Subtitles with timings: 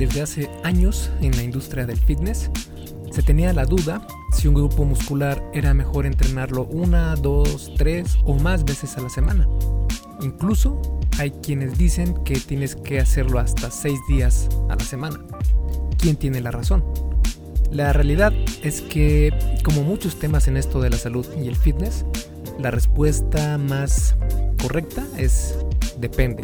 [0.00, 2.50] desde hace años en la industria del fitness,
[3.10, 8.32] se tenía la duda si un grupo muscular era mejor entrenarlo una, dos, tres o
[8.34, 9.46] más veces a la semana.
[10.22, 10.80] Incluso
[11.18, 15.20] hay quienes dicen que tienes que hacerlo hasta seis días a la semana.
[15.98, 16.82] ¿Quién tiene la razón?
[17.70, 18.32] La realidad
[18.62, 22.06] es que, como muchos temas en esto de la salud y el fitness,
[22.58, 24.16] la respuesta más
[24.62, 25.58] correcta es
[25.98, 26.42] depende.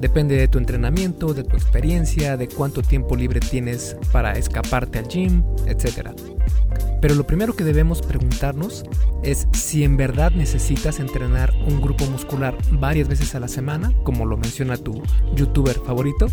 [0.00, 5.08] Depende de tu entrenamiento, de tu experiencia, de cuánto tiempo libre tienes para escaparte al
[5.08, 6.10] gym, etc.
[7.02, 8.84] Pero lo primero que debemos preguntarnos
[9.22, 14.24] es si en verdad necesitas entrenar un grupo muscular varias veces a la semana, como
[14.24, 15.02] lo menciona tu
[15.36, 16.28] youtuber favorito,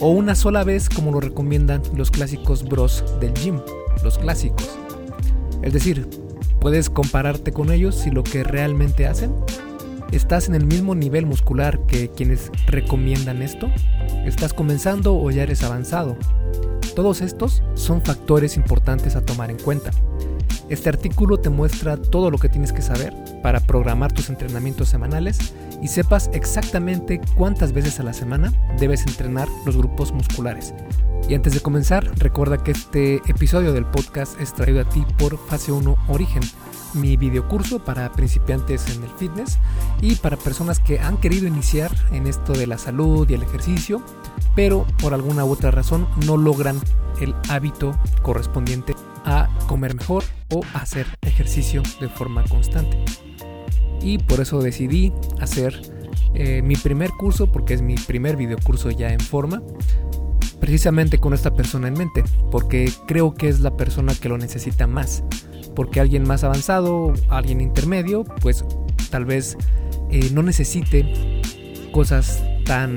[0.00, 3.60] o una sola vez como lo recomiendan los clásicos bros del gym,
[4.02, 4.78] los clásicos.
[5.62, 6.08] Es decir,
[6.60, 9.34] puedes compararte con ellos si lo que realmente hacen
[10.12, 13.68] ¿Estás en el mismo nivel muscular que quienes recomiendan esto?
[14.26, 16.16] ¿Estás comenzando o ya eres avanzado?
[16.96, 19.92] Todos estos son factores importantes a tomar en cuenta.
[20.68, 25.54] Este artículo te muestra todo lo que tienes que saber para programar tus entrenamientos semanales
[25.82, 30.74] y sepas exactamente cuántas veces a la semana debes entrenar los grupos musculares.
[31.28, 35.38] Y antes de comenzar, recuerda que este episodio del podcast es traído a ti por
[35.38, 36.42] Fase 1 Origen
[36.94, 39.58] mi videocurso para principiantes en el fitness
[40.00, 44.02] y para personas que han querido iniciar en esto de la salud y el ejercicio,
[44.54, 46.80] pero por alguna u otra razón no logran
[47.20, 52.98] el hábito correspondiente a comer mejor o hacer ejercicio de forma constante.
[54.02, 55.80] Y por eso decidí hacer
[56.34, 59.62] eh, mi primer curso, porque es mi primer videocurso ya en forma,
[60.58, 64.86] precisamente con esta persona en mente, porque creo que es la persona que lo necesita
[64.86, 65.22] más
[65.74, 68.64] porque alguien más avanzado, alguien intermedio, pues
[69.10, 69.56] tal vez
[70.10, 71.40] eh, no necesite
[71.92, 72.96] cosas tan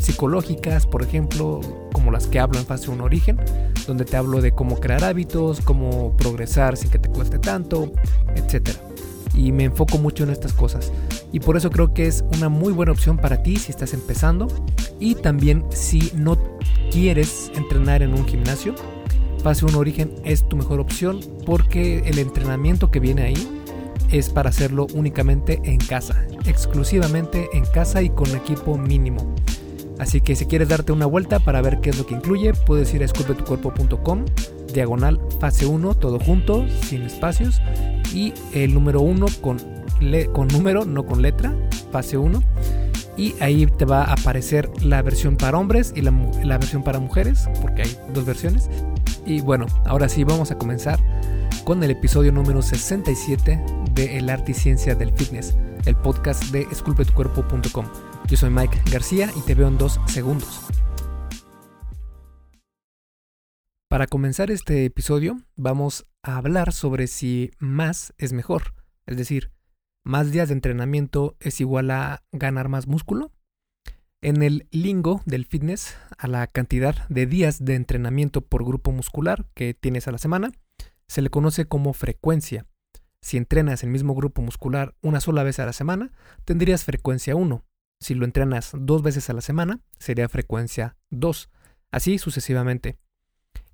[0.00, 1.60] psicológicas, por ejemplo,
[1.92, 3.40] como las que hablo en fase 1 origen,
[3.86, 7.92] donde te hablo de cómo crear hábitos, cómo progresar sin que te cueste tanto,
[8.34, 8.70] etc.
[9.34, 10.92] Y me enfoco mucho en estas cosas.
[11.32, 14.48] Y por eso creo que es una muy buena opción para ti si estás empezando
[14.98, 16.36] y también si no
[16.90, 18.74] quieres entrenar en un gimnasio,
[19.42, 23.60] Fase 1 Origen es tu mejor opción porque el entrenamiento que viene ahí
[24.10, 29.34] es para hacerlo únicamente en casa, exclusivamente en casa y con equipo mínimo.
[30.00, 32.92] Así que si quieres darte una vuelta para ver qué es lo que incluye, puedes
[32.94, 34.24] ir a esculpetucuerpo.com,
[34.72, 37.60] diagonal fase 1, todo junto, sin espacios,
[38.14, 39.58] y el número 1 con,
[40.32, 41.54] con número, no con letra,
[41.92, 42.42] fase 1.
[43.18, 46.12] Y ahí te va a aparecer la versión para hombres y la,
[46.44, 48.70] la versión para mujeres, porque hay dos versiones.
[49.26, 50.98] Y bueno, ahora sí vamos a comenzar
[51.64, 53.62] con el episodio número 67
[53.92, 57.84] de El Arte y Ciencia del Fitness, el podcast de esculpetucuerpo.com.
[58.26, 60.60] Yo soy Mike García y te veo en dos segundos.
[63.88, 68.74] Para comenzar este episodio vamos a hablar sobre si más es mejor,
[69.06, 69.50] es decir,
[70.04, 73.32] más días de entrenamiento es igual a ganar más músculo
[74.22, 79.46] en el lingo del fitness, a la cantidad de días de entrenamiento por grupo muscular
[79.54, 80.52] que tienes a la semana,
[81.08, 82.66] se le conoce como frecuencia.
[83.22, 86.12] Si entrenas el mismo grupo muscular una sola vez a la semana,
[86.44, 87.64] tendrías frecuencia 1.
[88.00, 91.50] Si lo entrenas dos veces a la semana, sería frecuencia 2.
[91.90, 92.98] Así sucesivamente.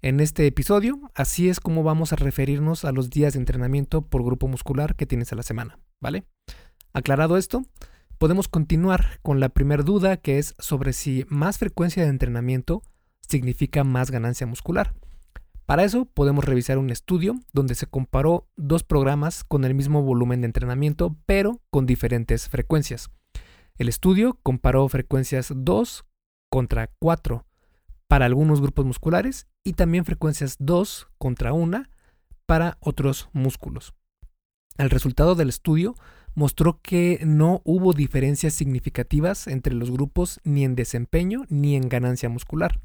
[0.03, 4.25] En este episodio, así es como vamos a referirnos a los días de entrenamiento por
[4.25, 6.25] grupo muscular que tienes a la semana, ¿vale?
[6.93, 7.63] Aclarado esto,
[8.19, 12.83] podemos continuar con la primera duda que es sobre si más frecuencia de entrenamiento
[13.21, 14.95] significa más ganancia muscular.
[15.67, 20.41] Para eso podemos revisar un estudio donde se comparó dos programas con el mismo volumen
[20.41, 23.11] de entrenamiento pero con diferentes frecuencias.
[23.79, 26.05] El estudio comparó frecuencias 2
[26.49, 27.45] contra 4
[28.09, 31.83] para algunos grupos musculares y también frecuencias 2 contra 1
[32.47, 33.95] para otros músculos.
[34.79, 35.95] El resultado del estudio
[36.35, 42.29] mostró que no hubo diferencias significativas entre los grupos ni en desempeño ni en ganancia
[42.29, 42.81] muscular.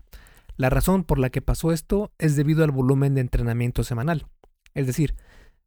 [0.57, 4.27] La razón por la que pasó esto es debido al volumen de entrenamiento semanal.
[4.73, 5.15] Es decir,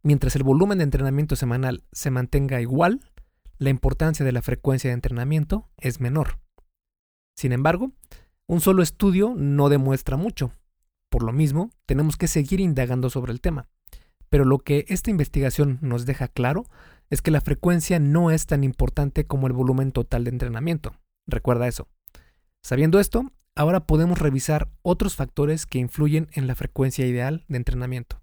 [0.03, 3.00] mientras el volumen de entrenamiento semanal se mantenga igual,
[3.59, 6.41] la importancia de la frecuencia de entrenamiento es menor.
[7.37, 7.93] Sin embargo,
[8.47, 10.53] un solo estudio no demuestra mucho.
[11.09, 13.69] Por lo mismo, tenemos que seguir indagando sobre el tema.
[14.29, 16.65] Pero lo que esta investigación nos deja claro
[17.11, 20.95] es que la frecuencia no es tan importante como el volumen total de entrenamiento.
[21.27, 21.89] Recuerda eso.
[22.62, 28.21] Sabiendo esto, ahora podemos revisar otros factores que influyen en la frecuencia ideal de entrenamiento.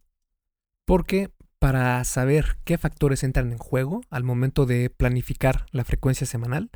[0.85, 1.31] Porque
[1.61, 6.71] para saber qué factores entran en juego al momento de planificar la frecuencia semanal,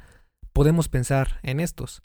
[0.53, 2.03] podemos pensar en estos.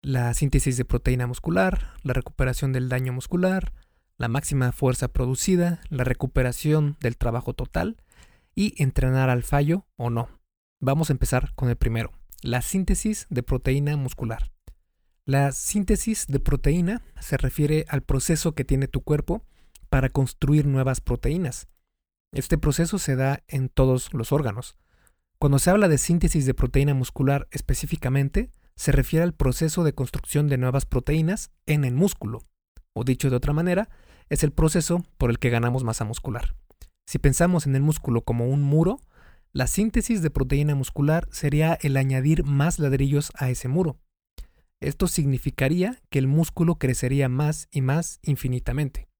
[0.00, 3.74] la síntesis de proteína muscular, la recuperación del daño muscular,
[4.16, 7.98] la máxima fuerza producida, la recuperación del trabajo total
[8.54, 10.30] y entrenar al fallo o no.
[10.80, 12.10] Vamos a empezar con el primero,
[12.40, 14.50] la síntesis de proteína muscular.
[15.26, 19.44] La síntesis de proteína se refiere al proceso que tiene tu cuerpo
[19.90, 21.68] para construir nuevas proteínas.
[22.34, 24.78] Este proceso se da en todos los órganos.
[25.38, 30.48] Cuando se habla de síntesis de proteína muscular específicamente, se refiere al proceso de construcción
[30.48, 32.40] de nuevas proteínas en el músculo.
[32.94, 33.90] O dicho de otra manera,
[34.30, 36.54] es el proceso por el que ganamos masa muscular.
[37.06, 38.98] Si pensamos en el músculo como un muro,
[39.52, 43.98] la síntesis de proteína muscular sería el añadir más ladrillos a ese muro.
[44.80, 49.11] Esto significaría que el músculo crecería más y más infinitamente.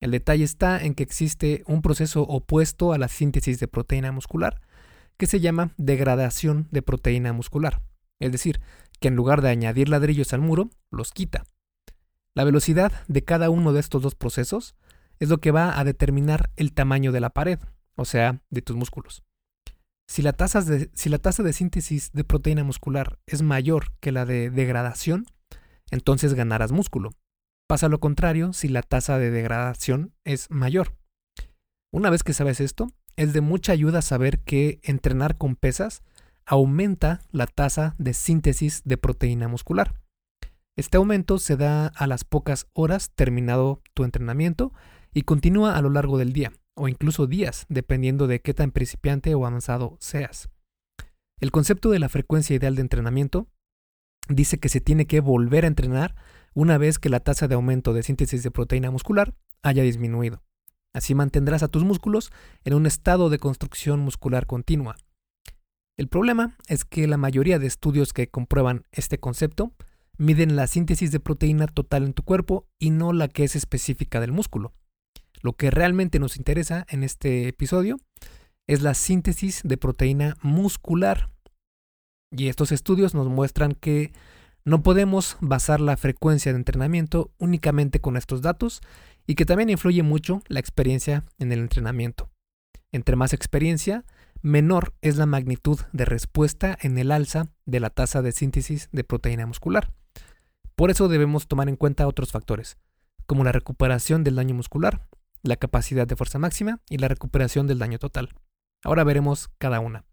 [0.00, 4.60] El detalle está en que existe un proceso opuesto a la síntesis de proteína muscular,
[5.16, 7.82] que se llama degradación de proteína muscular,
[8.20, 8.60] es decir,
[9.00, 11.44] que en lugar de añadir ladrillos al muro, los quita.
[12.34, 14.76] La velocidad de cada uno de estos dos procesos
[15.18, 17.58] es lo que va a determinar el tamaño de la pared,
[17.96, 19.24] o sea, de tus músculos.
[20.06, 24.12] Si la, tasa de, si la tasa de síntesis de proteína muscular es mayor que
[24.12, 25.26] la de degradación,
[25.90, 27.10] entonces ganarás músculo.
[27.68, 30.96] Pasa lo contrario si la tasa de degradación es mayor.
[31.92, 36.02] Una vez que sabes esto, es de mucha ayuda saber que entrenar con pesas
[36.46, 40.00] aumenta la tasa de síntesis de proteína muscular.
[40.78, 44.72] Este aumento se da a las pocas horas terminado tu entrenamiento
[45.12, 49.34] y continúa a lo largo del día, o incluso días, dependiendo de qué tan principiante
[49.34, 50.48] o avanzado seas.
[51.38, 53.46] El concepto de la frecuencia ideal de entrenamiento
[54.28, 56.14] dice que se tiene que volver a entrenar
[56.54, 60.42] una vez que la tasa de aumento de síntesis de proteína muscular haya disminuido.
[60.92, 62.30] Así mantendrás a tus músculos
[62.64, 64.96] en un estado de construcción muscular continua.
[65.96, 69.72] El problema es que la mayoría de estudios que comprueban este concepto
[70.16, 74.20] miden la síntesis de proteína total en tu cuerpo y no la que es específica
[74.20, 74.72] del músculo.
[75.42, 77.96] Lo que realmente nos interesa en este episodio
[78.66, 81.30] es la síntesis de proteína muscular.
[82.30, 84.12] Y estos estudios nos muestran que
[84.68, 88.82] no podemos basar la frecuencia de entrenamiento únicamente con estos datos
[89.26, 92.28] y que también influye mucho la experiencia en el entrenamiento.
[92.92, 94.04] Entre más experiencia,
[94.42, 99.04] menor es la magnitud de respuesta en el alza de la tasa de síntesis de
[99.04, 99.90] proteína muscular.
[100.76, 102.76] Por eso debemos tomar en cuenta otros factores,
[103.24, 105.08] como la recuperación del daño muscular,
[105.42, 108.34] la capacidad de fuerza máxima y la recuperación del daño total.
[108.84, 110.04] Ahora veremos cada una.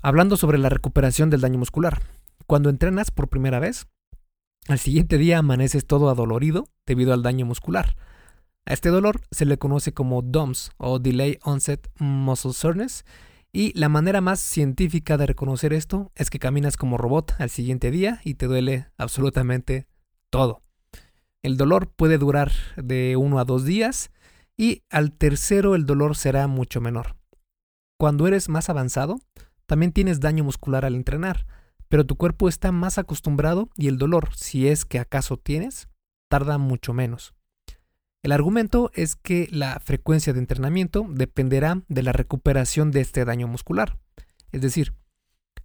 [0.00, 2.00] Hablando sobre la recuperación del daño muscular.
[2.46, 3.86] Cuando entrenas por primera vez,
[4.68, 7.96] al siguiente día amaneces todo adolorido debido al daño muscular.
[8.66, 13.04] A este dolor se le conoce como DOMS o Delay Onset Muscle Soreness
[13.52, 17.90] y la manera más científica de reconocer esto es que caminas como robot al siguiente
[17.90, 19.86] día y te duele absolutamente
[20.30, 20.62] todo.
[21.42, 24.10] El dolor puede durar de uno a dos días
[24.56, 27.16] y al tercero el dolor será mucho menor.
[27.98, 29.20] Cuando eres más avanzado,
[29.66, 31.46] también tienes daño muscular al entrenar,
[31.94, 35.88] pero tu cuerpo está más acostumbrado y el dolor, si es que acaso tienes,
[36.28, 37.36] tarda mucho menos.
[38.24, 43.46] El argumento es que la frecuencia de entrenamiento dependerá de la recuperación de este daño
[43.46, 43.96] muscular.
[44.50, 44.96] Es decir,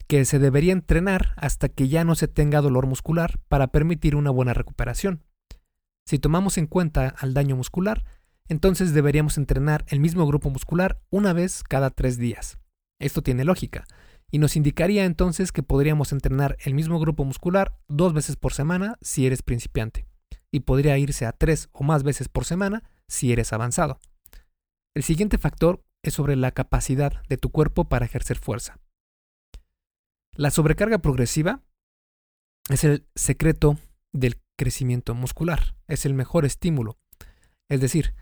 [0.05, 4.29] que se debería entrenar hasta que ya no se tenga dolor muscular para permitir una
[4.29, 5.23] buena recuperación.
[6.05, 8.05] Si tomamos en cuenta al daño muscular,
[8.47, 12.59] entonces deberíamos entrenar el mismo grupo muscular una vez cada tres días.
[12.99, 13.85] Esto tiene lógica,
[14.31, 18.97] y nos indicaría entonces que podríamos entrenar el mismo grupo muscular dos veces por semana
[19.01, 20.05] si eres principiante,
[20.51, 23.99] y podría irse a tres o más veces por semana si eres avanzado.
[24.95, 28.79] El siguiente factor es sobre la capacidad de tu cuerpo para ejercer fuerza.
[30.33, 31.63] La sobrecarga progresiva
[32.69, 33.77] es el secreto
[34.13, 35.75] del crecimiento muscular.
[35.87, 36.97] Es el mejor estímulo.
[37.67, 38.15] Es decir,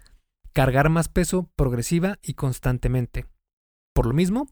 [0.53, 3.25] cargar más peso progresiva y constantemente.
[3.93, 4.47] Por lo mismo,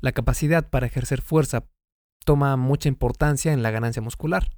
[0.00, 1.64] la capacidad para ejercer fuerza
[2.24, 4.50] toma mucha importancia en la ganancia muscular.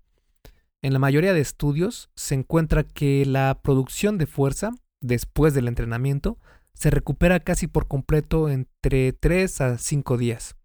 [0.80, 6.38] En la mayoría de estudios se encuentra que la producción de fuerza después del entrenamiento
[6.74, 10.56] se recupera casi por completo entre 3 a 5 días.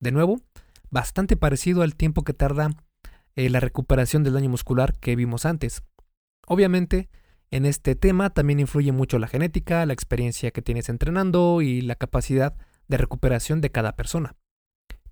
[0.00, 0.40] De nuevo,
[0.90, 2.70] bastante parecido al tiempo que tarda
[3.36, 5.82] eh, la recuperación del daño muscular que vimos antes.
[6.46, 7.08] Obviamente,
[7.50, 11.94] en este tema también influye mucho la genética, la experiencia que tienes entrenando y la
[11.94, 12.54] capacidad
[12.88, 14.36] de recuperación de cada persona.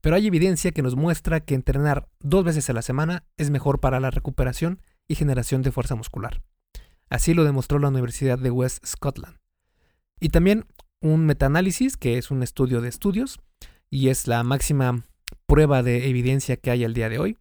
[0.01, 3.81] Pero hay evidencia que nos muestra que entrenar dos veces a la semana es mejor
[3.81, 6.43] para la recuperación y generación de fuerza muscular.
[7.09, 9.37] Así lo demostró la Universidad de West Scotland.
[10.19, 10.67] Y también
[11.01, 13.41] un metaanálisis, que es un estudio de estudios,
[13.91, 15.05] y es la máxima
[15.47, 17.39] prueba de evidencia que hay al día de hoy,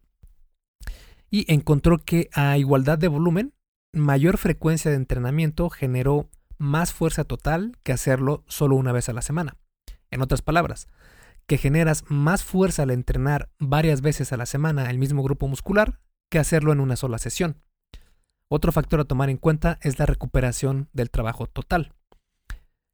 [1.30, 3.54] y encontró que a igualdad de volumen,
[3.92, 9.22] mayor frecuencia de entrenamiento generó más fuerza total que hacerlo solo una vez a la
[9.22, 9.56] semana.
[10.12, 10.86] En otras palabras,
[11.46, 15.98] que generas más fuerza al entrenar varias veces a la semana el mismo grupo muscular
[16.30, 17.60] que hacerlo en una sola sesión.
[18.48, 21.94] Otro factor a tomar en cuenta es la recuperación del trabajo total.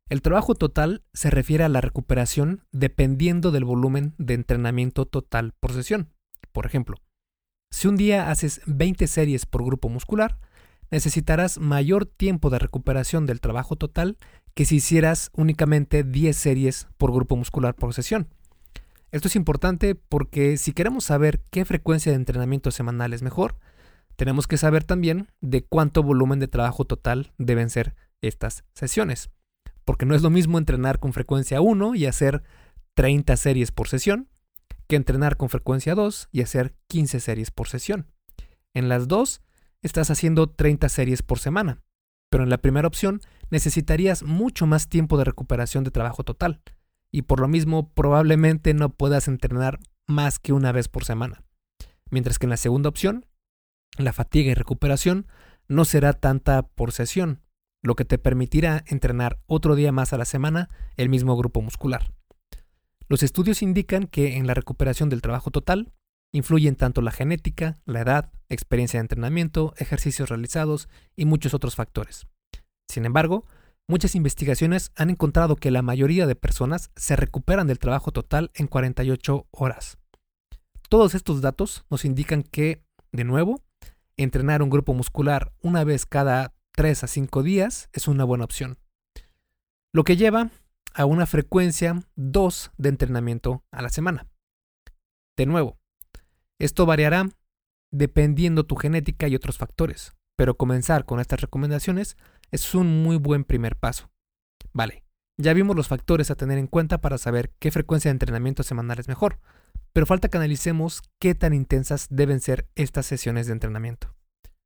[0.09, 5.73] El trabajo total se refiere a la recuperación dependiendo del volumen de entrenamiento total por
[5.73, 6.15] sesión.
[6.53, 6.97] Por ejemplo,
[7.71, 10.39] si un día haces 20 series por grupo muscular,
[10.91, 14.17] necesitarás mayor tiempo de recuperación del trabajo total
[14.55, 18.29] que si hicieras únicamente 10 series por grupo muscular por sesión.
[19.11, 23.57] Esto es importante porque si queremos saber qué frecuencia de entrenamiento semanal es mejor,
[24.17, 29.31] tenemos que saber también de cuánto volumen de trabajo total deben ser estas sesiones.
[29.85, 32.43] Porque no es lo mismo entrenar con frecuencia 1 y hacer
[32.95, 34.29] 30 series por sesión,
[34.89, 38.09] que entrenar con frecuencia 2 y hacer 15 series por sesión.
[38.75, 39.41] En las dos,
[39.83, 41.83] estás haciendo 30 series por semana,
[42.31, 43.21] pero en la primera opción
[43.51, 46.63] necesitarías mucho más tiempo de recuperación de trabajo total,
[47.11, 51.45] y por lo mismo probablemente no puedas entrenar más que una vez por semana.
[52.11, 53.27] Mientras que en la segunda opción,
[53.97, 55.27] la fatiga y recuperación
[55.69, 57.43] no será tanta por sesión,
[57.83, 62.13] lo que te permitirá entrenar otro día más a la semana el mismo grupo muscular.
[63.09, 65.93] Los estudios indican que en la recuperación del trabajo total
[66.33, 72.27] influyen tanto la genética, la edad, experiencia de entrenamiento, ejercicios realizados y muchos otros factores.
[72.89, 73.45] Sin embargo,
[73.89, 78.67] muchas investigaciones han encontrado que la mayoría de personas se recuperan del trabajo total en
[78.67, 79.99] 48 horas.
[80.89, 82.83] Todos estos datos nos indican que,
[83.13, 83.63] de nuevo,
[84.17, 88.79] entrenar un grupo muscular una vez cada 3 a 5 días es una buena opción.
[89.93, 90.51] Lo que lleva
[90.95, 94.27] a una frecuencia 2 de entrenamiento a la semana.
[95.37, 95.78] De nuevo,
[96.59, 97.29] esto variará
[97.91, 102.17] dependiendo tu genética y otros factores, pero comenzar con estas recomendaciones
[102.51, 104.11] es un muy buen primer paso.
[104.73, 105.05] Vale,
[105.39, 108.99] ya vimos los factores a tener en cuenta para saber qué frecuencia de entrenamiento semanal
[108.99, 109.41] es mejor,
[109.93, 114.15] pero falta que analicemos qué tan intensas deben ser estas sesiones de entrenamiento.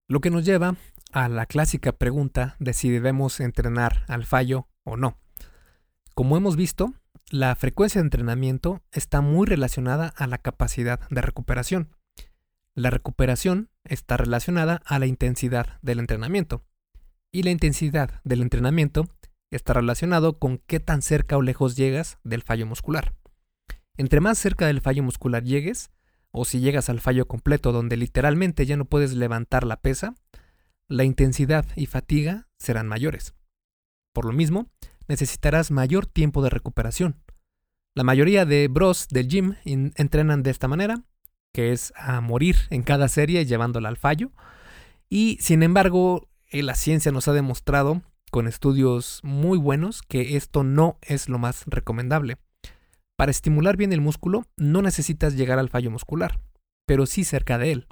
[0.09, 0.77] Lo que nos lleva
[1.13, 5.17] a la clásica pregunta de si debemos entrenar al fallo o no.
[6.15, 6.93] Como hemos visto,
[7.33, 11.89] la frecuencia de entrenamiento está muy relacionada a la capacidad de recuperación.
[12.75, 16.63] La recuperación está relacionada a la intensidad del entrenamiento.
[17.31, 19.09] Y la intensidad del entrenamiento
[19.51, 23.15] está relacionado con qué tan cerca o lejos llegas del fallo muscular.
[23.97, 25.91] Entre más cerca del fallo muscular llegues,
[26.33, 30.15] o si llegas al fallo completo donde literalmente ya no puedes levantar la pesa,
[30.87, 33.33] la intensidad y fatiga serán mayores.
[34.13, 34.69] Por lo mismo,
[35.09, 37.23] necesitarás mayor tiempo de recuperación.
[37.95, 41.03] La mayoría de bros del gym entrenan de esta manera,
[41.53, 44.33] que es a morir en cada serie llevándola al fallo.
[45.09, 50.65] Y sin embargo, eh, la ciencia nos ha demostrado con estudios muy buenos que esto
[50.65, 52.39] no es lo más recomendable.
[53.17, 56.41] Para estimular bien el músculo no necesitas llegar al fallo muscular,
[56.87, 57.87] pero sí cerca de él.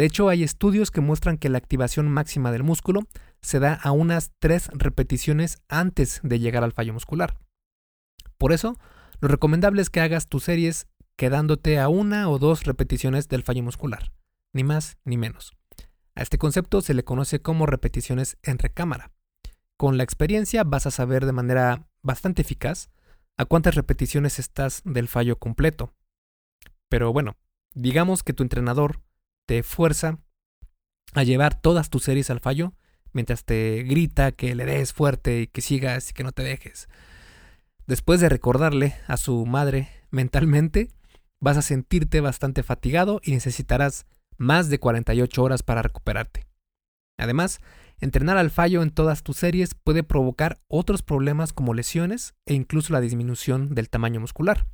[0.00, 3.02] De hecho, hay estudios que muestran que la activación máxima del músculo
[3.42, 7.36] se da a unas tres repeticiones antes de llegar al fallo muscular.
[8.38, 8.78] Por eso,
[9.20, 13.62] lo recomendable es que hagas tus series quedándote a una o dos repeticiones del fallo
[13.62, 14.10] muscular,
[14.54, 15.52] ni más ni menos.
[16.14, 19.12] A este concepto se le conoce como repeticiones en recámara.
[19.76, 22.88] Con la experiencia vas a saber de manera bastante eficaz
[23.36, 25.92] a cuántas repeticiones estás del fallo completo.
[26.88, 27.36] Pero bueno,
[27.74, 29.02] digamos que tu entrenador
[29.50, 30.20] te fuerza
[31.12, 32.72] a llevar todas tus series al fallo
[33.12, 36.88] mientras te grita que le des fuerte y que sigas y que no te dejes.
[37.84, 40.86] Después de recordarle a su madre mentalmente,
[41.40, 46.46] vas a sentirte bastante fatigado y necesitarás más de 48 horas para recuperarte.
[47.18, 47.58] Además,
[47.98, 52.92] entrenar al fallo en todas tus series puede provocar otros problemas como lesiones e incluso
[52.92, 54.68] la disminución del tamaño muscular.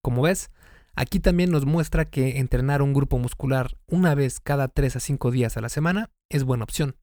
[0.00, 0.52] Como ves,
[0.94, 5.30] aquí también nos muestra que entrenar un grupo muscular una vez cada 3 a 5
[5.30, 6.96] días a la semana es buena opción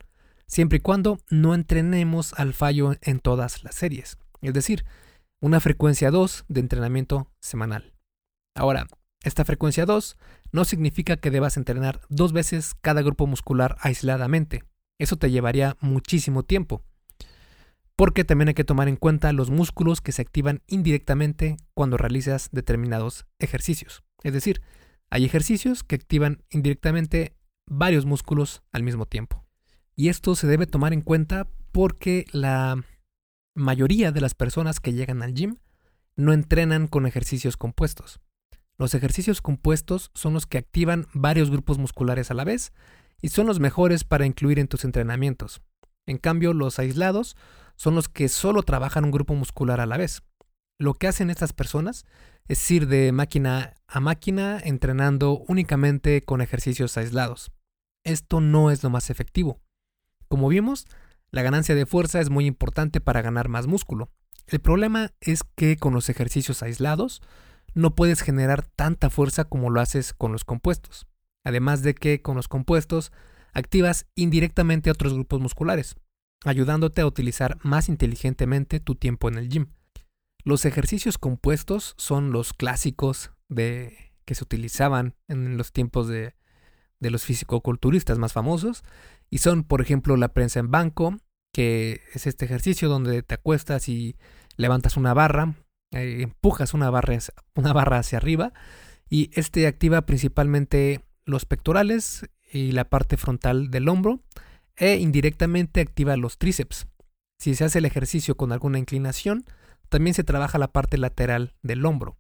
[0.48, 4.86] siempre y cuando no entrenemos al fallo en todas las series, es decir,
[5.40, 7.94] una frecuencia 2 de entrenamiento semanal.
[8.56, 8.88] Ahora,
[9.24, 10.18] esta frecuencia 2
[10.52, 14.64] no significa que debas entrenar dos veces cada grupo muscular aisladamente.
[14.98, 16.82] Eso te llevaría muchísimo tiempo.
[17.98, 22.50] Porque también hay que tomar en cuenta los músculos que se activan indirectamente cuando realizas
[22.52, 24.04] determinados ejercicios.
[24.24, 24.62] Es decir,
[25.10, 27.36] hay ejercicios que activan indirectamente
[27.66, 29.46] varios músculos al mismo tiempo.
[29.96, 32.84] Y esto se debe tomar en cuenta porque la
[33.56, 35.58] mayoría de las personas que llegan al gym
[36.16, 38.20] no entrenan con ejercicios compuestos.
[38.78, 42.74] Los ejercicios compuestos son los que activan varios grupos musculares a la vez
[43.22, 45.62] y son los mejores para incluir en tus entrenamientos.
[46.06, 47.36] En cambio, los aislados
[47.78, 50.24] son los que solo trabajan un grupo muscular a la vez.
[50.78, 52.06] Lo que hacen estas personas
[52.48, 57.52] es ir de máquina a máquina entrenando únicamente con ejercicios aislados.
[58.04, 59.62] Esto no es lo más efectivo.
[60.28, 60.86] Como vimos,
[61.32, 64.12] la ganancia de fuerza es muy importante para ganar más músculo.
[64.48, 67.22] El problema es que con los ejercicios aislados
[67.74, 71.08] no puedes generar tanta fuerza como lo haces con los compuestos.
[71.44, 73.12] Además de que con los compuestos
[73.54, 75.96] activas indirectamente otros grupos musculares,
[76.46, 79.68] ayudándote a utilizar más inteligentemente tu tiempo en el gym.
[80.44, 86.36] Los ejercicios compuestos son los clásicos de que se utilizaban en los tiempos de,
[87.00, 88.84] de los fisicoculturistas más famosos
[89.30, 91.18] y son, por ejemplo, la prensa en banco,
[91.54, 94.16] que es este ejercicio donde te acuestas y
[94.58, 95.56] levantas una barra,
[95.92, 97.18] eh, empujas una barra,
[97.56, 98.54] una barra hacia arriba
[99.10, 104.22] y este activa principalmente los pectorales y la parte frontal del hombro
[104.78, 106.88] e indirectamente activa los tríceps.
[107.40, 109.46] Si se hace el ejercicio con alguna inclinación,
[109.90, 112.18] también se trabaja la parte lateral del hombro.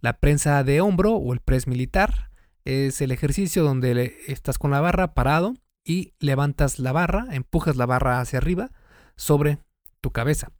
[0.00, 2.30] La prensa de hombro o el press militar
[2.64, 5.54] es el ejercicio donde estás con la barra parado
[5.84, 8.70] y levantas la barra, empujas la barra hacia arriba
[9.16, 9.58] sobre
[10.00, 10.52] tu cabeza.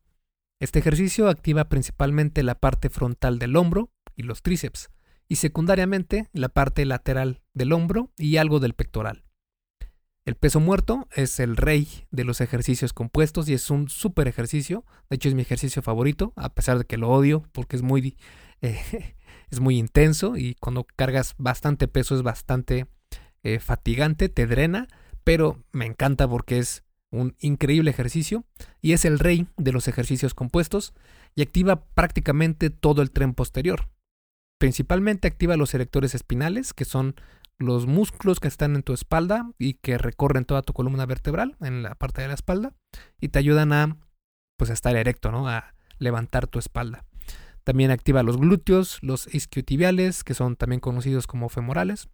[0.60, 4.88] Este ejercicio activa principalmente la parte frontal del hombro y los tríceps,
[5.28, 9.27] y secundariamente la parte lateral del hombro y algo del pectoral.
[10.28, 14.84] El peso muerto es el rey de los ejercicios compuestos y es un súper ejercicio.
[15.08, 18.18] De hecho, es mi ejercicio favorito, a pesar de que lo odio porque es muy,
[18.60, 19.14] eh,
[19.48, 22.88] es muy intenso y cuando cargas bastante peso es bastante
[23.42, 24.86] eh, fatigante, te drena,
[25.24, 28.44] pero me encanta porque es un increíble ejercicio
[28.82, 30.92] y es el rey de los ejercicios compuestos
[31.36, 33.88] y activa prácticamente todo el tren posterior.
[34.58, 37.14] Principalmente activa los erectores espinales, que son
[37.58, 41.82] los músculos que están en tu espalda y que recorren toda tu columna vertebral en
[41.82, 42.74] la parte de la espalda
[43.20, 43.96] y te ayudan a
[44.56, 45.48] pues estar erecto, ¿no?
[45.48, 47.04] A levantar tu espalda.
[47.64, 52.08] También activa los glúteos, los isquiotibiales, que son también conocidos como femorales,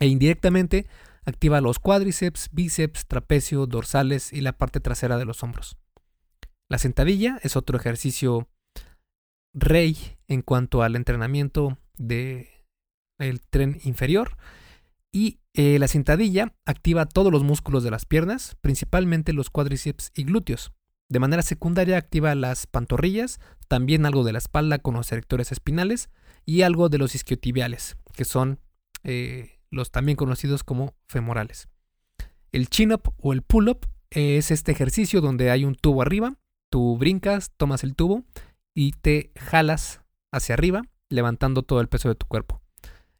[0.00, 0.86] e indirectamente
[1.24, 5.76] activa los cuádriceps, bíceps, trapecio, dorsales y la parte trasera de los hombros.
[6.68, 8.48] La sentadilla es otro ejercicio
[9.54, 12.48] rey en cuanto al entrenamiento del
[13.50, 14.36] tren inferior.
[15.12, 20.24] Y eh, la sentadilla activa todos los músculos de las piernas, principalmente los cuádriceps y
[20.24, 20.72] glúteos.
[21.10, 26.08] De manera secundaria activa las pantorrillas, también algo de la espalda con los erectores espinales
[26.46, 28.60] y algo de los isquiotibiales, que son
[29.04, 31.68] eh, los también conocidos como femorales.
[32.50, 36.38] El chin-up o el pull-up es este ejercicio donde hay un tubo arriba,
[36.70, 38.24] tú brincas, tomas el tubo
[38.74, 42.61] y te jalas hacia arriba, levantando todo el peso de tu cuerpo.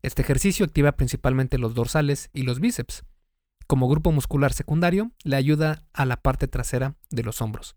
[0.02, 3.04] Este ejercicio activa principalmente los dorsales y los bíceps.
[3.68, 7.76] Como grupo muscular secundario, le ayuda a la parte trasera de los hombros.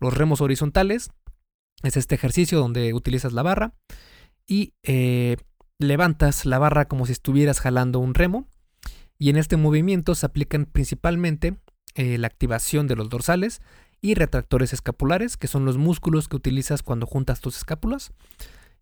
[0.00, 1.10] Los remos horizontales
[1.82, 3.74] es este ejercicio donde utilizas la barra
[4.46, 5.36] y eh,
[5.78, 8.48] levantas la barra como si estuvieras jalando un remo.
[9.18, 11.56] Y en este movimiento se aplican principalmente
[11.94, 13.62] eh, la activación de los dorsales
[14.00, 18.12] y retractores escapulares, que son los músculos que utilizas cuando juntas tus escápulas.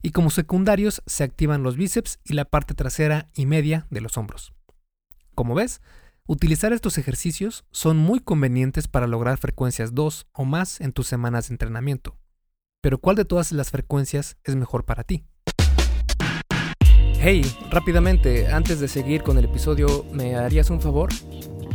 [0.05, 4.19] Y como secundarios se activan los bíceps y la parte trasera y media de los
[4.19, 4.53] hombros.
[5.35, 5.81] Como ves,
[6.27, 11.49] utilizar estos ejercicios son muy convenientes para lograr frecuencias 2 o más en tus semanas
[11.49, 12.19] de entrenamiento.
[12.83, 15.25] Pero ¿cuál de todas las frecuencias es mejor para ti?
[17.19, 17.41] Hey,
[17.71, 21.09] rápidamente, antes de seguir con el episodio, ¿me harías un favor?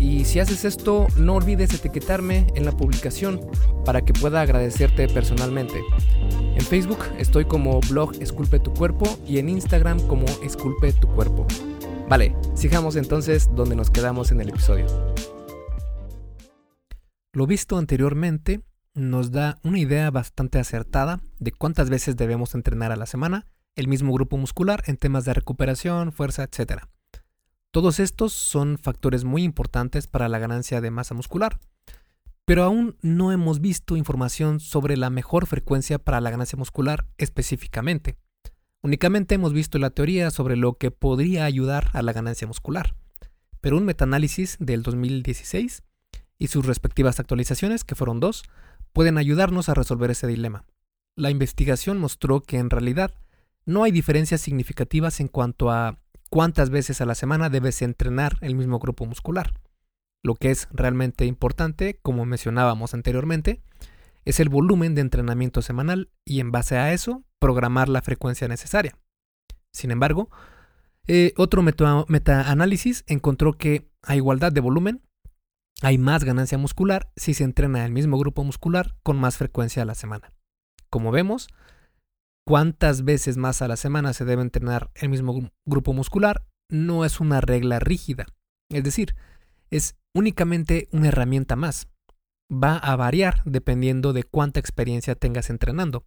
[0.00, 3.38] Y si haces esto, no olvides etiquetarme en la publicación
[3.84, 5.78] para que pueda agradecerte personalmente.
[6.54, 11.46] En Facebook estoy como blog Esculpe tu cuerpo y en Instagram como Esculpe tu cuerpo.
[12.08, 14.86] Vale, sigamos entonces donde nos quedamos en el episodio.
[17.34, 18.62] Lo visto anteriormente
[18.94, 23.86] nos da una idea bastante acertada de cuántas veces debemos entrenar a la semana el
[23.86, 26.84] mismo grupo muscular en temas de recuperación, fuerza, etc.
[27.72, 31.60] Todos estos son factores muy importantes para la ganancia de masa muscular,
[32.44, 38.16] pero aún no hemos visto información sobre la mejor frecuencia para la ganancia muscular específicamente.
[38.82, 42.96] Únicamente hemos visto la teoría sobre lo que podría ayudar a la ganancia muscular,
[43.60, 45.84] pero un metaanálisis del 2016
[46.38, 48.42] y sus respectivas actualizaciones, que fueron dos,
[48.92, 50.64] pueden ayudarnos a resolver ese dilema.
[51.14, 53.14] La investigación mostró que en realidad
[53.64, 55.99] no hay diferencias significativas en cuanto a
[56.30, 59.52] cuántas veces a la semana debes entrenar el mismo grupo muscular.
[60.22, 63.62] Lo que es realmente importante, como mencionábamos anteriormente,
[64.24, 68.96] es el volumen de entrenamiento semanal y en base a eso programar la frecuencia necesaria.
[69.72, 70.30] Sin embargo,
[71.06, 75.02] eh, otro metaanálisis encontró que a igualdad de volumen
[75.82, 79.86] hay más ganancia muscular si se entrena el mismo grupo muscular con más frecuencia a
[79.86, 80.32] la semana.
[80.90, 81.48] Como vemos,
[82.50, 87.20] cuántas veces más a la semana se debe entrenar el mismo grupo muscular no es
[87.20, 88.26] una regla rígida.
[88.70, 89.14] Es decir,
[89.70, 91.86] es únicamente una herramienta más.
[92.52, 96.04] Va a variar dependiendo de cuánta experiencia tengas entrenando.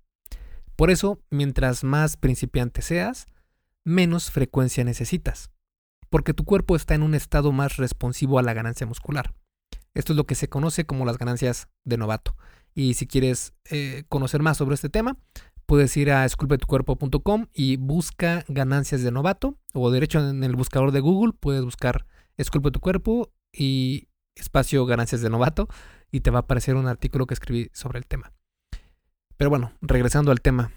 [0.75, 3.25] Por eso, mientras más principiante seas,
[3.86, 5.49] menos frecuencia necesitas,
[6.10, 9.34] porque tu cuerpo está en un estado más responsivo a la ganancia muscular.
[9.93, 12.36] Esto es lo que se conoce como las ganancias de novato.
[12.75, 15.17] Y si quieres eh, conocer más sobre este tema,
[15.73, 19.57] puedes ir a esculpetucuerpo.com y busca ganancias de novato.
[19.73, 22.05] O derecho en el buscador de Google puedes buscar
[22.38, 25.67] Esculpe tu cuerpo y espacio ganancias de novato
[26.12, 28.33] y te va a aparecer un artículo que escribí sobre el tema.
[29.36, 30.71] Pero bueno, regresando al tema.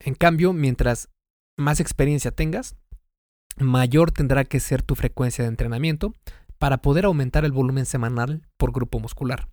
[0.00, 1.08] En cambio, mientras
[1.56, 2.74] más experiencia tengas,
[3.56, 6.12] mayor tendrá que ser tu frecuencia de entrenamiento
[6.58, 9.48] para poder aumentar el volumen semanal por grupo muscular.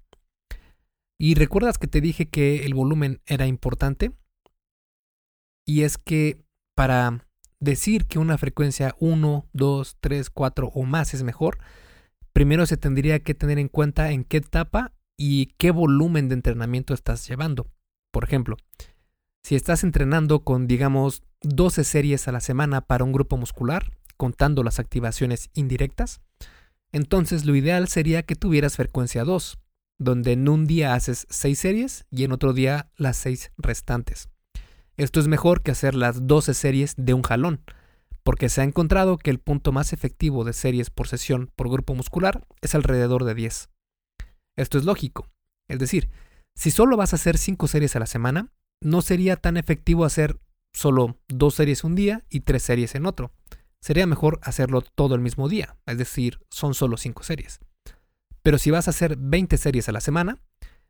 [1.19, 4.11] Y recuerdas que te dije que el volumen era importante.
[5.69, 6.43] Y es que
[6.75, 7.27] para
[7.59, 11.59] decir que una frecuencia 1, 2, 3, 4 o más es mejor,
[12.33, 16.95] primero se tendría que tener en cuenta en qué etapa y qué volumen de entrenamiento
[16.95, 17.67] estás llevando.
[18.11, 18.57] Por ejemplo,
[19.43, 24.63] si estás entrenando con, digamos, 12 series a la semana para un grupo muscular, contando
[24.63, 26.19] las activaciones indirectas,
[26.91, 29.59] entonces lo ideal sería que tuvieras frecuencia 2,
[29.99, 34.29] donde en un día haces 6 series y en otro día las 6 restantes.
[34.99, 37.63] Esto es mejor que hacer las 12 series de un jalón,
[38.23, 41.95] porque se ha encontrado que el punto más efectivo de series por sesión por grupo
[41.95, 43.69] muscular es alrededor de 10.
[44.57, 45.29] Esto es lógico,
[45.69, 46.09] es decir,
[46.53, 50.41] si solo vas a hacer 5 series a la semana, no sería tan efectivo hacer
[50.73, 53.31] solo 2 series un día y 3 series en otro
[53.79, 57.59] sería mejor hacerlo todo el mismo día, es decir, son solo 5 series.
[58.43, 60.41] Pero si vas a hacer 20 series a la semana,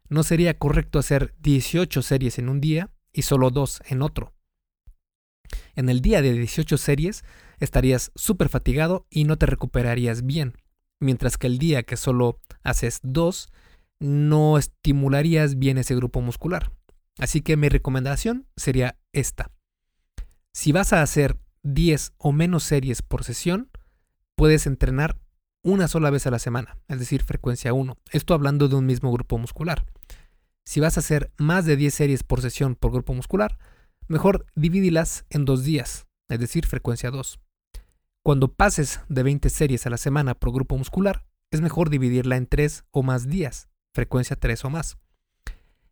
[0.08, 4.34] no sería correcto hacer 18 series en un día y solo 2 en otro.
[5.76, 7.24] En el día de 18 series
[7.60, 10.54] estarías súper fatigado y no te recuperarías bien,
[11.00, 13.50] mientras que el día que solo haces 2
[14.00, 16.72] no estimularías bien ese grupo muscular.
[17.18, 19.52] Así que mi recomendación sería esta.
[20.54, 23.70] Si vas a hacer 10 o menos series por sesión,
[24.36, 25.20] puedes entrenar
[25.62, 27.98] una sola vez a la semana, es decir, frecuencia 1.
[28.12, 29.86] Esto hablando de un mismo grupo muscular.
[30.66, 33.58] Si vas a hacer más de 10 series por sesión por grupo muscular,
[34.08, 37.40] mejor divídilas en dos días, es decir, frecuencia 2.
[38.24, 42.48] Cuando pases de 20 series a la semana por grupo muscular, es mejor dividirla en
[42.48, 44.98] 3 o más días, frecuencia 3 o más.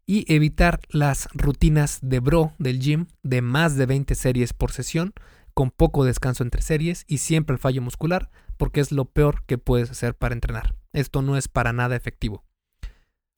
[0.05, 5.13] Y evitar las rutinas de bro del gym de más de 20 series por sesión,
[5.53, 9.57] con poco descanso entre series y siempre el fallo muscular, porque es lo peor que
[9.57, 10.75] puedes hacer para entrenar.
[10.93, 12.46] Esto no es para nada efectivo.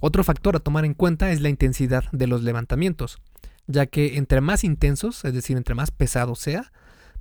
[0.01, 3.21] Otro factor a tomar en cuenta es la intensidad de los levantamientos,
[3.67, 6.71] ya que entre más intensos, es decir, entre más pesado sea,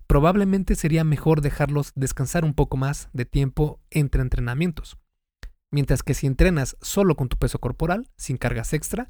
[0.06, 4.98] probablemente sería mejor dejarlos descansar un poco más de tiempo entre entrenamientos.
[5.70, 9.08] Mientras que si entrenas solo con tu peso corporal, sin cargas extra,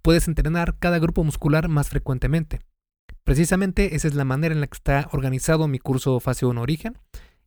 [0.00, 2.60] puedes entrenar cada grupo muscular más frecuentemente,
[3.28, 6.96] Precisamente esa es la manera en la que está organizado mi curso Fase 1 Origen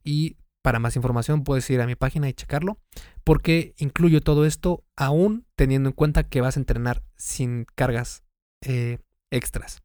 [0.04, 2.78] y para más información puedes ir a mi página y checarlo
[3.24, 8.22] porque incluyo todo esto aún teniendo en cuenta que vas a entrenar sin cargas
[8.62, 8.98] eh,
[9.30, 9.82] extras.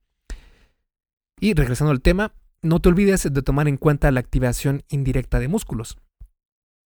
[1.39, 5.47] Y regresando al tema, no te olvides de tomar en cuenta la activación indirecta de
[5.47, 5.97] músculos.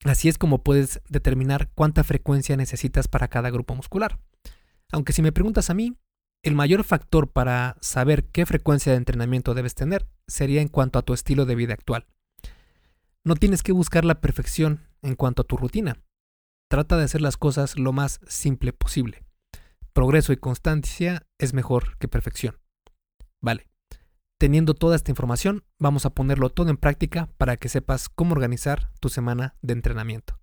[0.03, 4.19] Así es como puedes determinar cuánta frecuencia necesitas para cada grupo muscular.
[4.91, 5.95] Aunque si me preguntas a mí,
[6.43, 11.03] el mayor factor para saber qué frecuencia de entrenamiento debes tener sería en cuanto a
[11.03, 12.07] tu estilo de vida actual.
[13.23, 16.01] No tienes que buscar la perfección en cuanto a tu rutina.
[16.69, 19.23] Trata de hacer las cosas lo más simple posible.
[19.93, 22.57] Progreso y constancia es mejor que perfección.
[23.39, 23.67] Vale.
[24.39, 28.91] Teniendo toda esta información, vamos a ponerlo todo en práctica para que sepas cómo organizar
[28.99, 30.39] tu semana de entrenamiento.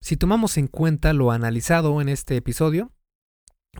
[0.00, 2.90] Si tomamos en cuenta lo analizado en este episodio,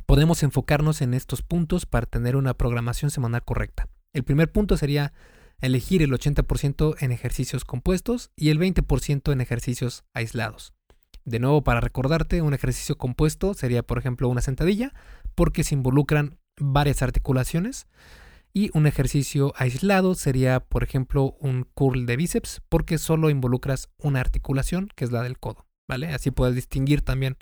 [0.06, 3.88] podemos enfocarnos en estos puntos para tener una programación semanal correcta.
[4.12, 5.12] El primer punto sería
[5.62, 10.74] elegir el 80% en ejercicios compuestos y el 20% en ejercicios aislados.
[11.24, 14.92] De nuevo, para recordarte, un ejercicio compuesto sería, por ejemplo, una sentadilla,
[15.34, 17.86] porque se involucran varias articulaciones.
[18.52, 24.20] Y un ejercicio aislado sería, por ejemplo, un curl de bíceps, porque solo involucras una
[24.20, 25.66] articulación, que es la del codo.
[25.88, 26.08] ¿Vale?
[26.08, 27.36] Así puedes distinguir también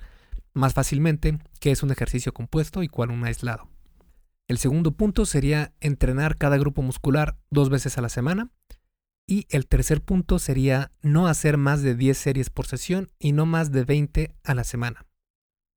[0.52, 3.68] más fácilmente qué es un ejercicio compuesto y cuál un aislado.
[4.50, 8.50] El segundo punto sería entrenar cada grupo muscular dos veces a la semana.
[9.24, 13.46] Y el tercer punto sería no hacer más de 10 series por sesión y no
[13.46, 15.06] más de 20 a la semana.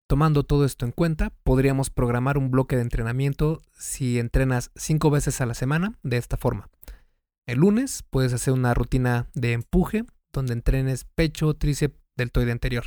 [0.10, 5.40] Tomando todo esto en cuenta, podríamos programar un bloque de entrenamiento si entrenas 5 veces
[5.40, 6.72] a la semana de esta forma.
[7.46, 12.86] El lunes puedes hacer una rutina de empuje donde entrenes pecho, tríceps, deltoide anterior.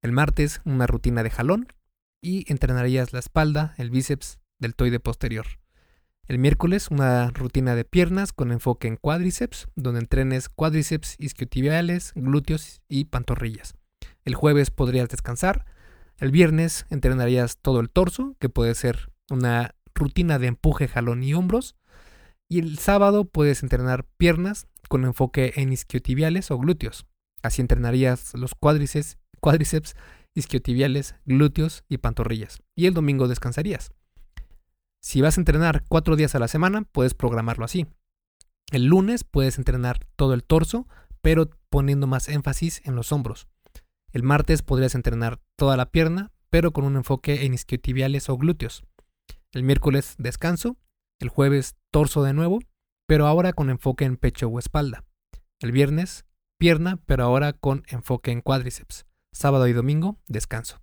[0.00, 1.72] El martes una rutina de jalón
[2.20, 5.46] y entrenarías la espalda, el bíceps, deltoide posterior.
[6.26, 12.80] El miércoles una rutina de piernas con enfoque en cuádriceps, donde entrenes cuádriceps isquiotibiales, glúteos
[12.88, 13.74] y pantorrillas.
[14.24, 15.66] El jueves podrías descansar.
[16.16, 21.34] El viernes entrenarías todo el torso, que puede ser una rutina de empuje, jalón y
[21.34, 21.74] hombros.
[22.48, 27.06] Y el sábado puedes entrenar piernas con enfoque en isquiotibiales o glúteos.
[27.42, 29.96] Así entrenarías los cuádriceps, cuádriceps
[30.34, 32.62] isquiotibiales, glúteos y pantorrillas.
[32.76, 33.92] Y el domingo descansarías.
[35.02, 37.86] Si vas a entrenar cuatro días a la semana, puedes programarlo así.
[38.70, 40.86] El lunes puedes entrenar todo el torso,
[41.20, 43.48] pero poniendo más énfasis en los hombros.
[44.12, 48.84] El martes podrías entrenar toda la pierna, pero con un enfoque en isquiotibiales o glúteos.
[49.52, 50.76] El miércoles descanso.
[51.18, 52.58] El jueves torso de nuevo,
[53.06, 55.04] pero ahora con enfoque en pecho o espalda.
[55.60, 56.26] El viernes
[56.58, 59.06] pierna, pero ahora con enfoque en cuádriceps.
[59.32, 60.80] Sábado y domingo descanso.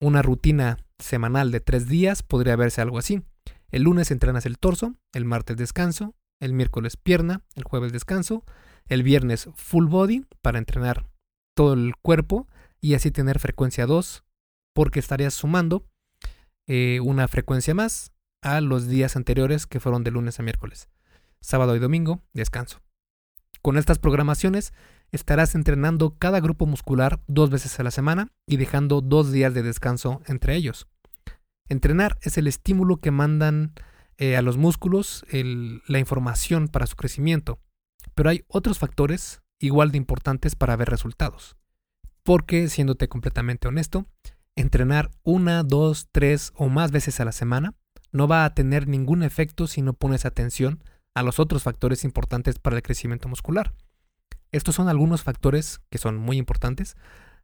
[0.00, 3.22] Una rutina semanal de tres días podría verse algo así.
[3.70, 8.44] El lunes entrenas el torso, el martes descanso, el miércoles pierna, el jueves descanso,
[8.88, 11.06] el viernes full body para entrenar
[11.54, 12.46] todo el cuerpo
[12.80, 14.24] y así tener frecuencia 2
[14.74, 15.86] porque estarías sumando
[16.66, 20.88] eh, una frecuencia más a los días anteriores que fueron de lunes a miércoles.
[21.40, 22.80] Sábado y domingo, descanso.
[23.62, 24.72] Con estas programaciones
[25.12, 29.62] estarás entrenando cada grupo muscular dos veces a la semana y dejando dos días de
[29.62, 30.86] descanso entre ellos.
[31.68, 33.72] Entrenar es el estímulo que mandan
[34.18, 37.58] eh, a los músculos la información para su crecimiento,
[38.14, 41.56] pero hay otros factores igual de importantes para ver resultados.
[42.22, 44.06] Porque, siéndote completamente honesto,
[44.54, 47.74] entrenar una, dos, tres o más veces a la semana
[48.10, 50.82] no va a tener ningún efecto si no pones atención
[51.14, 53.74] a los otros factores importantes para el crecimiento muscular.
[54.52, 56.96] Estos son algunos factores que son muy importantes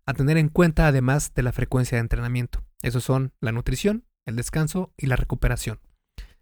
[0.07, 2.65] a tener en cuenta además de la frecuencia de entrenamiento.
[2.83, 5.81] Esos son la nutrición, el descanso y la recuperación.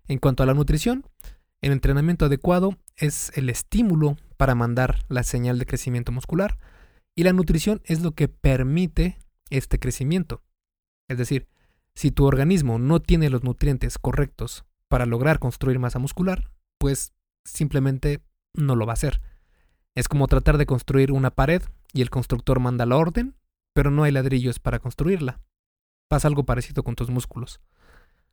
[0.06, 1.04] En cuanto a la nutrición,
[1.60, 6.58] el entrenamiento adecuado es el estímulo para mandar la señal de crecimiento muscular
[7.14, 9.18] y la nutrición es lo que permite
[9.50, 10.42] este crecimiento.
[11.08, 11.48] Es decir,
[11.94, 17.12] si tu organismo no tiene los nutrientes correctos para lograr construir masa muscular, pues
[17.44, 18.22] simplemente
[18.54, 19.20] no lo va a hacer.
[19.96, 23.34] Es como tratar de construir una pared y el constructor manda la orden,
[23.74, 25.40] pero no hay ladrillos para construirla.
[26.08, 27.60] Pasa algo parecido con tus músculos.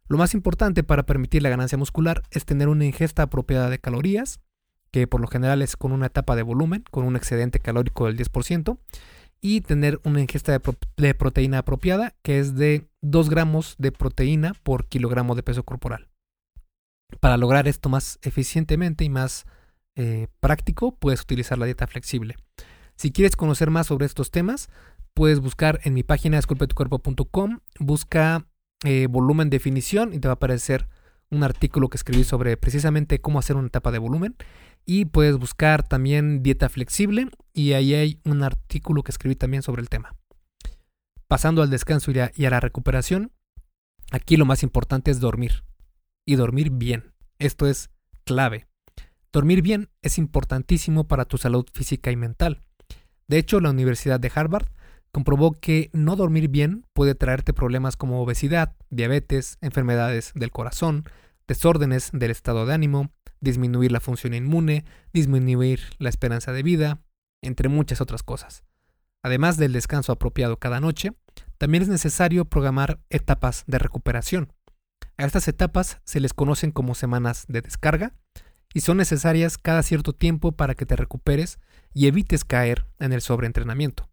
[0.07, 4.39] Lo más importante para permitir la ganancia muscular es tener una ingesta apropiada de calorías,
[4.91, 8.17] que por lo general es con una etapa de volumen, con un excedente calórico del
[8.17, 8.79] 10%,
[9.41, 10.59] y tener una ingesta
[10.97, 16.09] de, proteína apropiada, que es de 2 gramos de proteína por kilogramo de peso corporal.
[17.19, 19.45] Para lograr esto más eficientemente y más
[19.97, 22.35] eh, práctico, puedes utilizar la dieta flexible.
[22.95, 24.69] Si quieres conocer más sobre estos temas,
[25.15, 28.45] puedes buscar en mi página esculpetucuerpo.com, busca
[28.83, 30.87] eh, volumen definición y te va a aparecer
[31.31, 34.35] un artículo que escribí sobre precisamente cómo hacer una etapa de volumen.
[34.85, 39.81] Y puedes buscar también dieta flexible y ahí hay un artículo que escribí también sobre
[39.81, 40.15] el tema.
[41.27, 43.33] Pasando al descanso y a la recuperación,
[44.11, 45.63] aquí lo más importante es dormir.
[46.23, 47.15] Y dormir bien.
[47.39, 47.89] Esto es
[48.23, 48.67] clave.
[49.31, 52.63] Dormir bien es importantísimo para tu salud física y mental.
[53.27, 54.67] De hecho, la Universidad de Harvard
[55.11, 61.03] comprobó que no dormir bien puede traerte problemas como obesidad, diabetes, enfermedades del corazón,
[61.47, 63.11] desórdenes del estado de ánimo,
[63.41, 67.01] disminuir la función inmune, disminuir la esperanza de vida,
[67.41, 68.63] entre muchas otras cosas.
[69.23, 71.13] Además del descanso apropiado cada noche,
[71.57, 74.53] también es necesario programar etapas de recuperación.
[75.17, 78.13] A estas etapas se les conocen como semanas de descarga
[78.77, 81.57] y son necesarias cada cierto tiempo para que te recuperes
[81.95, 84.07] y evites caer en el sobreentrenamiento.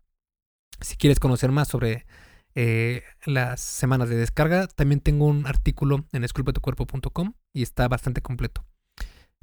[0.81, 2.07] Si quieres conocer más sobre
[2.55, 8.65] eh, las semanas de descarga, también tengo un artículo en esculpetucuerpo.com y está bastante completo.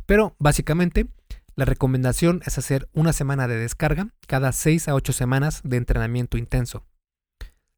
[0.07, 1.05] Pero básicamente,
[1.55, 6.39] la recomendación es hacer una semana de descarga cada 6 a 8 semanas de entrenamiento
[6.39, 6.87] intenso.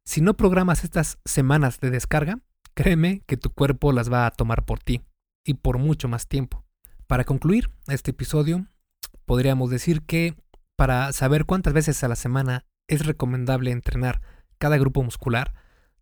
[0.06, 2.38] Si no programas estas semanas de descarga,
[2.72, 5.02] créeme que tu cuerpo las va a tomar por ti
[5.44, 6.63] y por mucho más tiempo.
[7.06, 8.66] Para concluir este episodio,
[9.26, 10.34] podríamos decir que
[10.74, 14.22] para saber cuántas veces a la semana es recomendable entrenar
[14.58, 15.52] cada grupo muscular,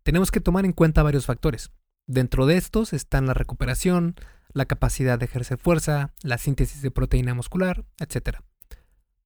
[0.03, 1.71] tenemos que tomar en cuenta varios factores.
[2.07, 4.15] Dentro de estos están la recuperación,
[4.53, 8.37] la capacidad de ejercer fuerza, la síntesis de proteína muscular, etc.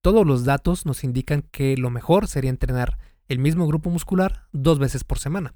[0.01, 4.79] Todos los datos nos indican que lo mejor sería entrenar el mismo grupo muscular dos
[4.79, 5.53] veces por semana.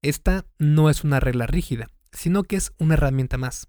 [0.00, 3.68] Esta no es una regla rígida, sino que es una herramienta más.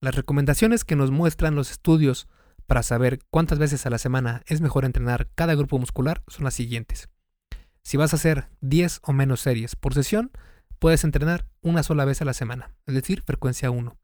[0.00, 2.28] Las recomendaciones que nos muestran los estudios
[2.66, 6.54] para saber cuántas veces a la semana es mejor entrenar cada grupo muscular son las
[6.54, 7.08] siguientes.
[7.82, 10.30] Si vas a hacer 10 o menos series por sesión,
[10.78, 14.00] puedes entrenar una sola vez a la semana, es decir, frecuencia 1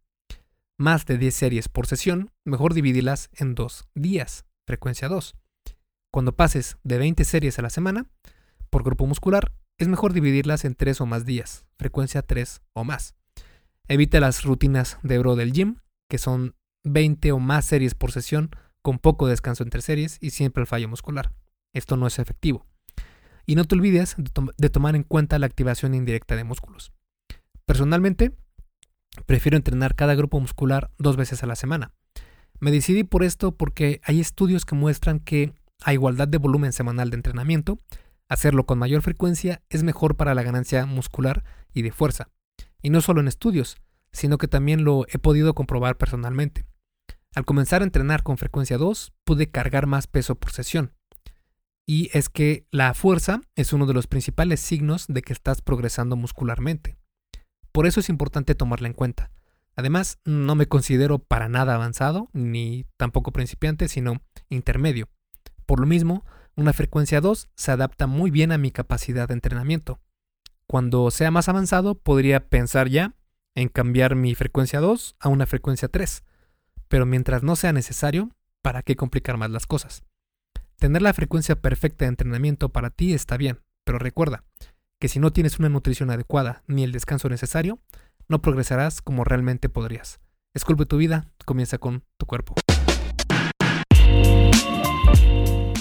[0.79, 5.35] más de 10 series por sesión, mejor dividirlas en dos días, frecuencia 2.
[6.13, 8.07] Cuando pases de 20 series a la semana,
[8.71, 13.15] por grupo muscular, es mejor dividirlas en 3 o más días, frecuencia 3 o más.
[13.89, 15.77] Evita las rutinas de bro del gym,
[16.09, 18.51] que son 20 o más series por sesión,
[18.83, 21.33] con poco descanso entre series y siempre el fallo muscular.
[21.73, 22.67] Esto no es efectivo.
[23.45, 24.17] Y no te olvides
[24.57, 26.93] de, tomar en cuenta la activación indirecta de músculos.
[27.65, 28.33] Personalmente,
[29.25, 31.93] Prefiero entrenar cada grupo muscular dos veces a la semana.
[32.61, 37.11] Me decidí por esto porque hay estudios que muestran que, a igualdad de volumen semanal
[37.11, 37.79] de entrenamiento,
[38.29, 42.29] hacerlo con mayor frecuencia es mejor para la ganancia muscular y de fuerza.
[42.83, 43.79] Y no solo en estudios,
[44.17, 46.65] sino que también lo he podido comprobar personalmente.
[47.35, 50.95] Al comenzar a entrenar con frecuencia 2, pude cargar más peso por sesión.
[51.87, 56.17] Y es que la fuerza es uno de los principales signos de que estás progresando
[56.17, 56.97] muscularmente.
[57.73, 59.31] Por eso es importante tomarla en cuenta.
[59.77, 65.11] Además, no me considero para nada avanzado, ni tampoco principiante, sino intermedio.
[65.67, 66.25] Por lo mismo,
[66.57, 70.01] una frecuencia 2 se adapta muy bien a mi capacidad de entrenamiento.
[70.67, 73.15] Cuando sea más avanzado, podría pensar ya
[73.57, 76.23] en cambiar mi frecuencia 2 a una frecuencia 3.
[76.87, 78.31] Pero mientras no sea necesario,
[78.63, 80.05] ¿para qué complicar más las cosas?
[80.77, 84.45] Tener la frecuencia perfecta de entrenamiento para ti está bien, pero recuerda,
[85.01, 87.81] que si no tienes una nutrición adecuada ni el descanso necesario,
[88.29, 90.21] no progresarás como realmente podrías.
[90.55, 92.55] Esculpe tu vida, comienza con tu cuerpo.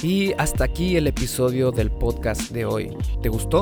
[0.01, 2.95] Y hasta aquí el episodio del podcast de hoy.
[3.21, 3.61] ¿Te gustó?